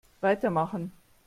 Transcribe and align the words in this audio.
Weitermachen! 0.19 0.91